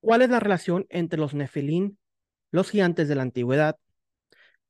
[0.00, 1.98] ¿Cuál es la relación entre los Nefilín,
[2.52, 3.76] los gigantes de la antigüedad,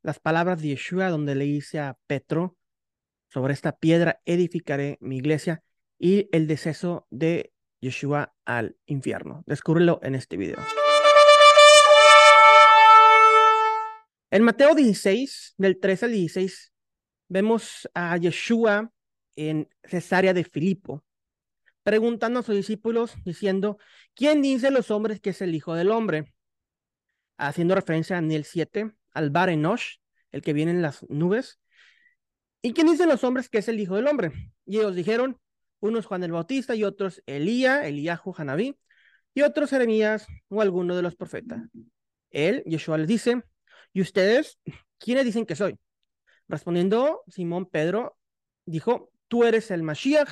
[0.02, 2.56] las palabras de Yeshua donde le dice a Petro,
[3.28, 5.62] sobre esta piedra edificaré mi iglesia,
[6.00, 9.44] y el deceso de Yeshua al infierno?
[9.46, 10.58] Descúbrelo en este video.
[14.32, 16.72] En Mateo 16, del 13 al 16,
[17.28, 18.90] vemos a Yeshua
[19.36, 21.04] en Cesarea de Filipo,
[21.90, 23.76] preguntando a sus discípulos, diciendo,
[24.14, 26.32] ¿quién dice los hombres que es el Hijo del Hombre?
[27.36, 29.96] Haciendo referencia a Daniel 7, al Bar Enosh,
[30.30, 31.58] el que viene en las nubes.
[32.62, 34.30] ¿Y quién dicen los hombres que es el Hijo del Hombre?
[34.66, 35.40] Y ellos dijeron,
[35.80, 38.78] unos Juan el Bautista y otros Elía, Eliyahu, Hanabí,
[39.34, 41.60] y otros Jeremías o alguno de los profetas.
[42.30, 43.42] Él, Yeshua, les dice,
[43.92, 44.60] ¿y ustedes
[45.00, 45.76] quiénes dicen que soy?
[46.46, 48.16] Respondiendo, Simón Pedro
[48.64, 50.30] dijo, tú eres el Mashiach,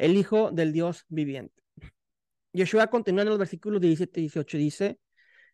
[0.00, 1.62] el Hijo del Dios viviente.
[2.52, 4.98] Yeshua continúa en los versículos 17 y 18, dice,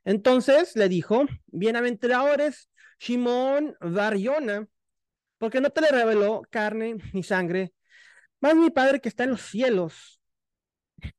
[0.05, 4.69] entonces le dijo, bienaventurados Simón Bariona,
[5.38, 7.75] porque no te le reveló carne ni sangre,
[8.41, 10.21] más mi Padre que está en los cielos.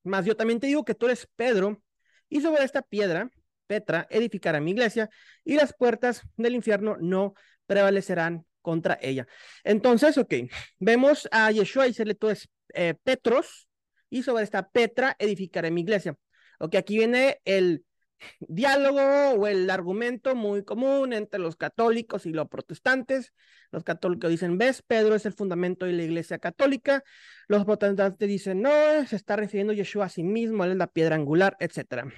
[0.04, 1.84] Más yo también te digo que tú eres Pedro,
[2.30, 3.30] y sobre esta piedra,
[3.68, 5.10] Petra, edificará mi iglesia,
[5.44, 7.34] y las puertas del infierno no
[7.66, 9.28] prevalecerán contra ella.
[9.66, 10.34] Entonces, ok,
[10.80, 12.32] vemos a Yeshua y se le todo
[12.78, 13.68] eh, Petros,
[14.10, 16.16] y sobre esta Petra edificaré mi iglesia.
[16.60, 17.84] Ok, aquí viene el
[18.40, 23.34] diálogo o el argumento muy común entre los católicos y los protestantes.
[23.72, 27.04] Los católicos dicen, ves, Pedro es el fundamento de la iglesia católica.
[27.48, 28.70] Los protestantes dicen, no,
[29.08, 32.12] se está refiriendo Yeshua a sí mismo, él es la piedra angular, etcétera.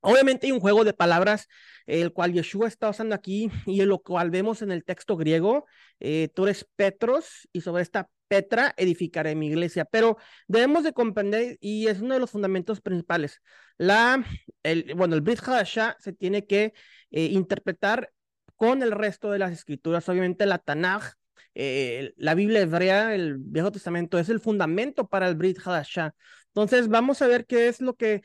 [0.00, 1.48] Obviamente hay un juego de palabras,
[1.86, 5.66] el cual Yeshua está usando aquí y lo cual vemos en el texto griego,
[5.98, 11.58] eh, tú eres Petros y sobre esta Petra edificaré mi iglesia, pero debemos de comprender
[11.60, 13.42] y es uno de los fundamentos principales.
[13.78, 14.24] La,
[14.62, 16.74] el, bueno, el Brit Hadashah se tiene que
[17.10, 18.12] eh, interpretar
[18.56, 21.12] con el resto de las escrituras, obviamente la Tanaj,
[21.54, 26.14] eh, la Biblia hebrea, el Viejo Testamento es el fundamento para el Brit Hadashah.
[26.48, 28.22] Entonces vamos a ver qué es lo que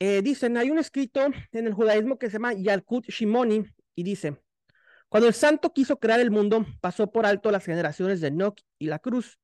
[0.00, 3.64] eh, dicen, hay un escrito en el judaísmo que se llama Yalkut Shimoni
[3.94, 4.40] y dice,
[5.10, 8.86] cuando el santo quiso crear el mundo, pasó por alto las generaciones de Enoch y
[8.86, 9.38] la cruz,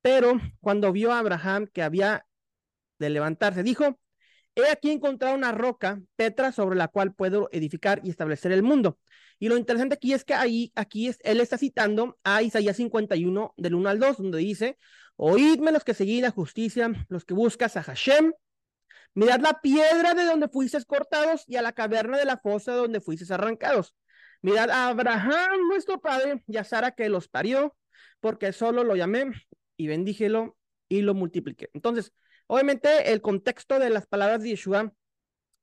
[0.00, 2.24] pero cuando vio a Abraham que había
[2.98, 3.98] de levantarse, dijo,
[4.54, 8.98] he aquí encontrado una roca, Petra, sobre la cual puedo edificar y establecer el mundo.
[9.38, 13.54] Y lo interesante aquí es que ahí, aquí es, él está citando a Isaías 51
[13.58, 14.78] del 1 al 2, donde dice,
[15.16, 18.32] oídme los que seguís la justicia, los que buscas a Hashem,
[19.16, 23.00] Mirad la piedra de donde fuisteis cortados y a la caverna de la fosa donde
[23.00, 23.94] fuisteis arrancados.
[24.46, 27.74] Mirad a Abraham, nuestro padre, y a Sara que los parió,
[28.20, 29.32] porque solo lo llamé
[29.76, 30.56] y bendíjelo
[30.88, 31.68] y lo multipliqué.
[31.74, 32.12] Entonces,
[32.46, 34.92] obviamente, el contexto de las palabras de Yeshua,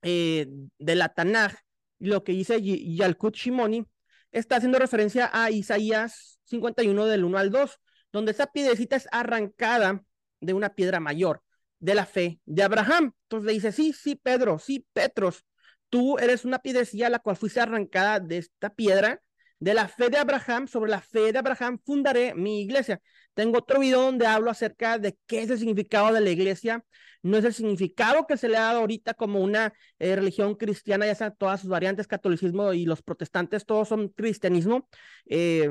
[0.01, 0.47] eh,
[0.79, 1.53] de la Tanaj,
[1.99, 3.85] lo que dice Yalkut Shimoni,
[4.33, 7.79] está haciendo referencia a Isaías 51 del 1 al 2,
[8.11, 10.03] donde esa piedrecita es arrancada
[10.41, 11.41] de una piedra mayor
[11.79, 13.13] de la fe de Abraham.
[13.29, 15.45] Entonces le dice, sí, sí, Pedro, sí, Petros,
[15.93, 19.21] tú eres una piedrecilla la cual fuiste arrancada de esta piedra,
[19.59, 22.99] de la fe de Abraham, sobre la fe de Abraham fundaré mi iglesia.
[23.35, 26.83] Tengo otro video donde hablo acerca de qué es el significado de la iglesia.
[27.21, 31.05] No es el significado que se le ha dado ahorita como una eh, religión cristiana,
[31.05, 34.89] ya sea todas sus variantes, catolicismo y los protestantes, todos son cristianismo.
[35.27, 35.69] Eh,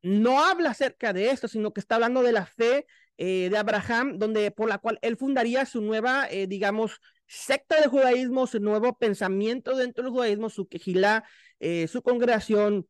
[0.00, 2.86] no habla acerca de esto, sino que está hablando de la fe
[3.18, 8.46] eh, de Abraham, donde por la cual él fundaría su nueva, digamos, secta de judaísmo,
[8.46, 11.24] su nuevo pensamiento dentro del judaísmo, su quejilá,
[11.60, 12.88] eh, su congregación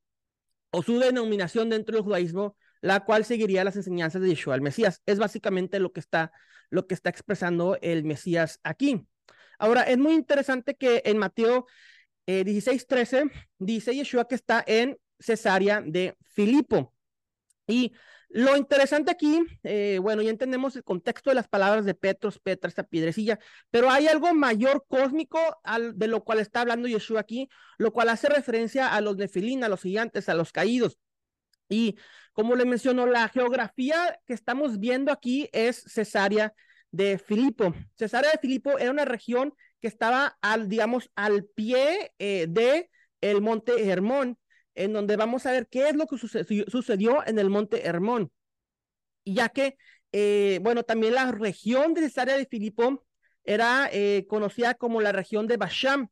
[0.71, 5.03] o su denominación dentro del judaísmo, la cual seguiría las enseñanzas de Yeshua, el Mesías.
[5.07, 6.33] Es básicamente lo que está,
[6.71, 9.07] lo que está expresando el Mesías aquí.
[9.59, 11.67] Ahora, es muy interesante que en Mateo
[12.27, 13.25] 16, 13
[13.59, 16.93] dice Yeshua que está en Cesarea de Filipo.
[17.67, 17.93] Y
[18.37, 22.69] lo interesante aquí, eh, bueno, ya entendemos el contexto de las palabras de Petros, Petra,
[22.69, 23.39] esta piedrecilla,
[23.71, 27.49] pero hay algo mayor cósmico al, de lo cual está hablando Yeshua aquí,
[27.79, 30.99] lo cual hace referencia a los nefilín, a los gigantes, a los caídos.
[31.71, 31.97] Y
[32.35, 36.53] como le mencionó, la geografía que estamos viendo aquí es Cesarea
[36.91, 37.75] de Filipo.
[37.95, 42.91] Cesarea de Filipo era una región que estaba al, digamos, al pie eh, de
[43.23, 44.39] el monte Hermón
[44.77, 48.31] en donde vamos a ver qué es lo que sucedió, en el monte Hermón.
[49.25, 49.77] Ya que,
[50.13, 53.05] eh, bueno, también la región de esa área de Filipo
[53.45, 56.09] era eh, conocida como la región de Basham.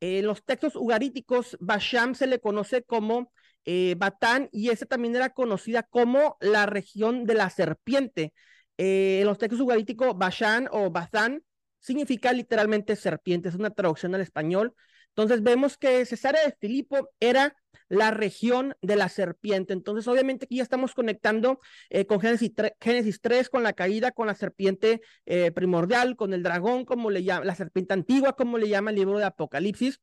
[0.00, 3.32] En los textos ugaríticos, Basham se le conoce como
[3.64, 8.32] eh, Batán y esa también era conocida como la región de la serpiente.
[8.78, 11.42] en los textos ugaríticos, Bashan o Bazán
[11.80, 14.74] significa literalmente serpiente, es una traducción al español.
[15.08, 17.54] Entonces vemos que Cesarea de Filipo era
[17.90, 19.74] la región de la serpiente.
[19.74, 21.60] Entonces, obviamente aquí ya estamos conectando
[21.90, 26.32] eh, con Génesis 3, Génesis 3, con la caída, con la serpiente eh, primordial, con
[26.32, 30.00] el dragón, como le llama, la serpiente antigua, como le llama el libro de Apocalipsis.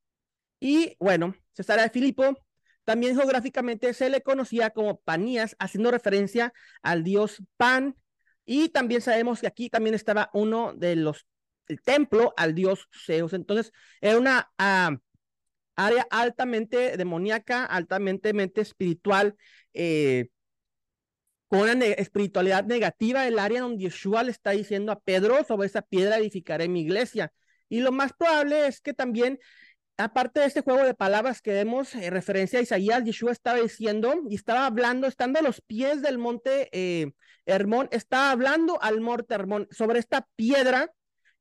[0.60, 2.38] Y bueno, Cesarea de Filipo
[2.84, 7.96] también geográficamente se le conocía como Panías, haciendo referencia al dios Pan.
[8.46, 11.26] Y también sabemos que aquí también estaba uno de los,
[11.68, 13.32] el templo al dios Zeus.
[13.32, 14.98] Entonces, era una uh,
[15.78, 19.36] área altamente demoníaca, altamente mente espiritual,
[19.74, 20.28] eh,
[21.48, 25.82] con una espiritualidad negativa, el área donde Yeshua le está diciendo a Pedro, sobre esa
[25.82, 27.32] piedra edificaré mi iglesia.
[27.70, 29.40] Y lo más probable es que también,
[29.98, 34.16] aparte de este juego de palabras que vemos en referencia a Isaías, Yeshua estaba diciendo
[34.30, 37.12] y estaba hablando, estando a los pies del monte eh,
[37.46, 40.92] Hermón, estaba hablando al monte Hermón sobre esta piedra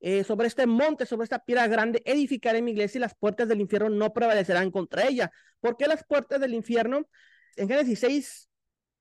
[0.01, 3.61] eh, sobre este monte, sobre esta piedra grande, edificaré mi iglesia y las puertas del
[3.61, 5.31] infierno no prevalecerán contra ella.
[5.61, 7.09] ¿Por qué las puertas del infierno?
[7.57, 8.51] En Génesis 6,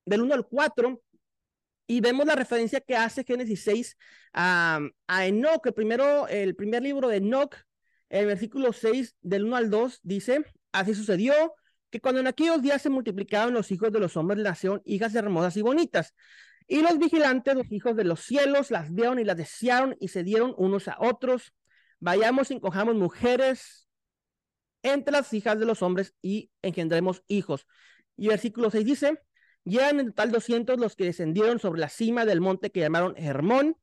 [0.06, 1.02] del 1 al 4,
[1.86, 3.96] y vemos la referencia que hace Génesis 6
[4.32, 7.54] a, a Enoch, el, primero, el primer libro de Enoch,
[8.08, 11.32] el versículo 6 del 1 al 2, dice, así sucedió
[11.90, 15.56] que cuando en aquellos días se multiplicaban los hijos de los hombres, nacieron hijas hermosas
[15.56, 16.14] y bonitas.
[16.66, 20.24] Y los vigilantes, los hijos de los cielos, las vieron y las desearon y se
[20.24, 21.54] dieron unos a otros.
[22.00, 23.88] Vayamos y encojamos mujeres
[24.82, 27.66] entre las hijas de los hombres y engendremos hijos.
[28.16, 29.20] Y versículo 6 dice,
[29.64, 33.76] llegan en total 200 los que descendieron sobre la cima del monte que llamaron Hermón,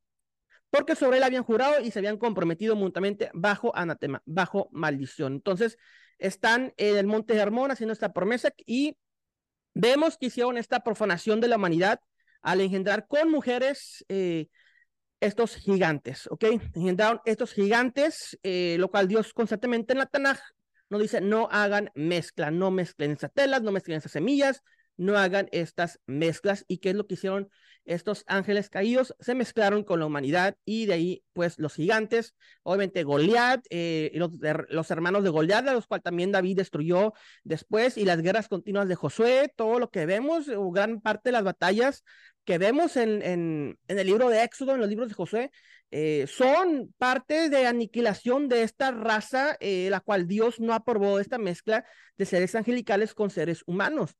[0.70, 5.34] porque sobre él habían jurado y se habían comprometido mutuamente bajo anatema, bajo maldición.
[5.34, 5.78] Entonces,
[6.18, 8.98] están en el monte Hermón haciendo esta promesa y
[9.74, 12.00] vemos que hicieron esta profanación de la humanidad
[12.44, 14.48] al engendrar con mujeres eh,
[15.20, 16.44] estos gigantes, ¿ok?
[16.76, 20.40] Engendraron estos gigantes, eh, lo cual Dios constantemente en la Tanaj
[20.90, 24.62] nos dice, no hagan mezcla, no mezclen esas telas, no mezclen esas semillas,
[24.98, 26.66] no hagan estas mezclas.
[26.68, 27.50] ¿Y qué es lo que hicieron
[27.86, 29.16] estos ángeles caídos?
[29.20, 34.92] Se mezclaron con la humanidad y de ahí, pues, los gigantes, obviamente Goliat, eh, los,
[34.92, 37.14] hermanos de Goliat, a los cuales también David destruyó
[37.44, 41.34] después, y las guerras continuas de Josué, todo lo que vemos, o gran parte de
[41.34, 42.04] las batallas
[42.46, 45.52] que vemos en, en, el libro de Éxodo, en los libros de Josué,
[45.92, 51.38] eh, son parte de aniquilación de esta raza, eh, la cual Dios no aprobó esta
[51.38, 51.86] mezcla
[52.18, 54.16] de seres angelicales con seres humanos.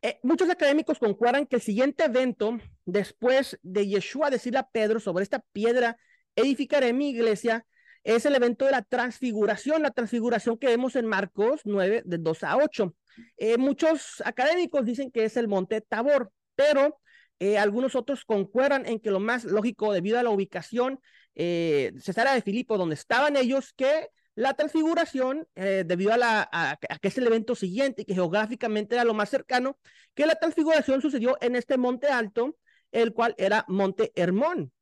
[0.00, 5.24] Eh, muchos académicos concuerdan que el siguiente evento, después de Yeshua decirle a Pedro sobre
[5.24, 5.98] esta piedra,
[6.36, 7.66] edificaré mi iglesia,
[8.04, 12.44] es el evento de la transfiguración, la transfiguración que vemos en Marcos 9, de 2
[12.44, 12.94] a 8.
[13.36, 17.00] Eh, muchos académicos dicen que es el monte Tabor, pero
[17.40, 21.00] eh, algunos otros concuerdan en que lo más lógico, debido a la ubicación,
[21.34, 27.08] eh, Cesarea de Filipo, donde estaban ellos, que la transfiguración, eh, debido a, la, que
[27.08, 29.78] es el evento siguiente que geográficamente era lo más cercano,
[30.14, 32.56] que la transfiguración sucedió en este monte alto,
[32.92, 34.72] el cual era Monte Hermón.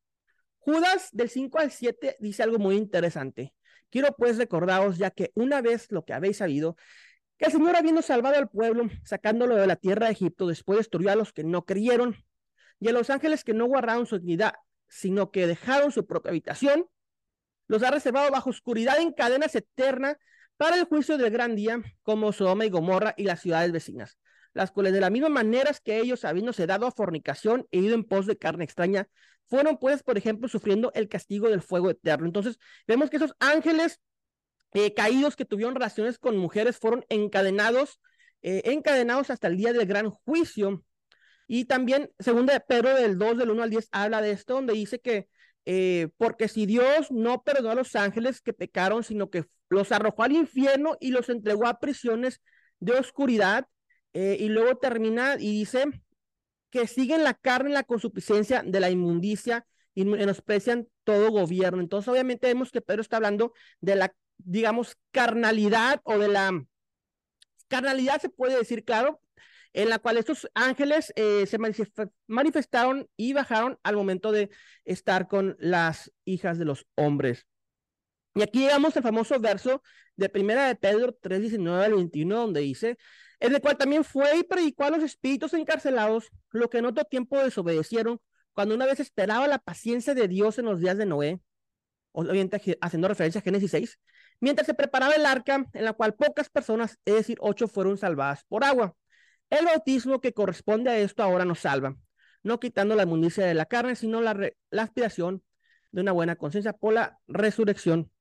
[0.67, 3.53] Judas del 5 al 7 dice algo muy interesante.
[3.89, 6.75] Quiero pues recordaros, ya que una vez lo que habéis sabido,
[7.37, 11.09] que el Señor habiendo salvado al pueblo, sacándolo de la tierra de Egipto, después destruyó
[11.09, 12.17] a los que no creyeron
[12.81, 14.55] y a los ángeles que no guardaron su dignidad,
[14.89, 16.85] sino que dejaron su propia habitación,
[17.67, 20.17] los ha reservado bajo oscuridad en cadenas eternas
[20.57, 24.17] para el juicio del gran día, como Sodoma y Gomorra y las ciudades vecinas,
[24.57, 28.03] las cuales de la misma manera que ellos, habiéndose dado a fornicación e ido en
[28.03, 29.07] pos de carne extraña,
[29.45, 32.25] fueron pues, por ejemplo, sufriendo el castigo del fuego eterno.
[32.25, 34.01] Entonces, vemos que esos ángeles
[34.73, 38.01] eh, caídos que tuvieron relaciones con mujeres fueron encadenados,
[38.41, 40.83] eh, encadenados hasta el día del gran juicio.
[41.47, 44.99] Y también, según Pedro del 2, del 1 al 10, habla de esto, donde dice
[44.99, 45.29] que,
[45.65, 50.23] eh, porque si Dios no perdonó a los ángeles que pecaron, sino que los arrojó
[50.23, 52.41] al infierno y los entregó a prisiones
[52.79, 53.67] de oscuridad,
[54.13, 55.85] y luego termina y dice
[56.69, 61.81] que siguen la carne la consuficiencia de la inmundicia y menosprecian todo gobierno.
[61.81, 66.65] Entonces, obviamente vemos que Pedro está hablando de la digamos, carnalidad o de la
[67.67, 69.21] carnalidad se puede decir, claro,
[69.73, 71.59] en la cual estos ángeles eh, se
[72.27, 74.49] manifestaron y bajaron al momento de
[74.85, 77.45] estar con las hijas de los hombres.
[78.33, 79.81] Y aquí llegamos al famoso verso
[80.15, 82.97] de Primera de Pedro 3, 19 al 21, donde dice,
[83.39, 87.03] en el cual también fue y predicó a los espíritus encarcelados, lo que en otro
[87.05, 88.19] tiempo desobedecieron,
[88.53, 91.39] cuando una vez esperaba la paciencia de Dios en los días de Noé,
[92.11, 93.99] obviamente haciendo referencia a Génesis 6,
[94.39, 98.43] mientras se preparaba el arca, en la cual pocas personas, es decir, ocho, fueron salvadas
[98.47, 98.95] por agua.
[99.49, 101.95] El bautismo que corresponde a esto ahora nos salva,
[102.43, 104.35] no quitando la inmundicia de la carne, sino la,
[104.71, 105.43] la aspiración
[105.91, 108.11] de una buena conciencia por la resurrección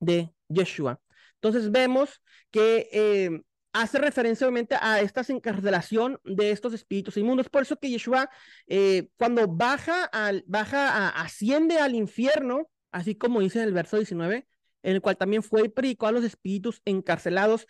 [0.00, 1.00] de Yeshua.
[1.34, 7.48] Entonces vemos que eh, hace referencia obviamente a esta encarcelación de estos espíritus inmundos.
[7.48, 8.30] Por eso que Yeshua,
[8.66, 14.46] eh, cuando baja, al, baja asciende al infierno, así como dice en el verso 19,
[14.82, 17.66] en el cual también fue y predicó a los espíritus encarcelados.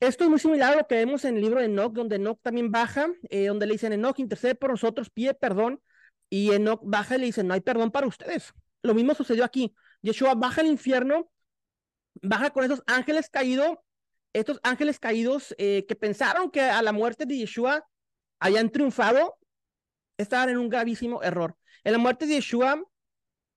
[0.00, 2.40] Esto es muy similar a lo que vemos en el libro de Enoch, donde Enoch
[2.42, 5.80] también baja, eh, donde le dicen, Enoch, intercede por nosotros, pide perdón,
[6.28, 8.52] y Enoch baja y le dice, no hay perdón para ustedes.
[8.82, 9.74] Lo mismo sucedió aquí.
[10.02, 11.30] Yeshua baja al infierno,
[12.20, 13.78] baja con esos ángeles caídos,
[14.32, 17.86] estos ángeles caídos eh, que pensaron que a la muerte de Yeshua
[18.38, 19.38] hayan triunfado,
[20.16, 21.56] estaban en un gravísimo error.
[21.84, 22.82] En la muerte de Yeshua,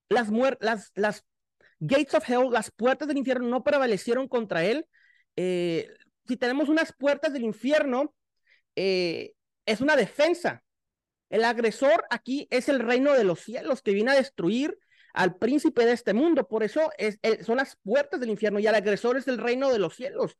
[0.08, 1.24] las,
[1.80, 4.86] gates of hell, las puertas del infierno no prevalecieron contra él.
[5.36, 5.88] Eh,
[6.26, 8.14] si tenemos unas puertas del infierno,
[8.74, 10.62] eh, es una defensa.
[11.28, 14.78] El agresor aquí es el reino de los cielos que viene a destruir
[15.12, 16.46] al príncipe de este mundo.
[16.46, 19.78] Por eso es, son las puertas del infierno y el agresor es el reino de
[19.78, 20.36] los cielos.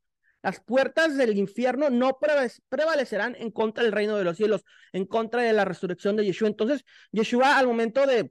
[0.46, 5.42] Las puertas del infierno no prevalecerán en contra del reino de los cielos, en contra
[5.42, 6.46] de la resurrección de Yeshua.
[6.46, 8.30] Entonces, Yeshua al momento de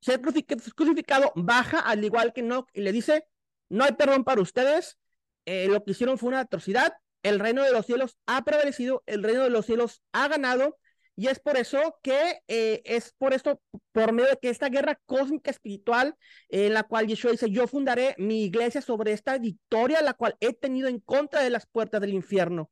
[0.00, 3.26] ser crucificado baja al igual que no y le dice,
[3.68, 4.96] no hay perdón para ustedes,
[5.44, 9.22] eh, lo que hicieron fue una atrocidad, el reino de los cielos ha prevalecido, el
[9.22, 10.78] reino de los cielos ha ganado
[11.16, 13.60] y es por eso que eh, es por esto,
[13.92, 16.16] por medio de que esta guerra cósmica espiritual,
[16.48, 20.54] en la cual Yeshua dice, yo fundaré mi iglesia sobre esta victoria, la cual he
[20.54, 22.70] tenido en contra de las puertas del infierno.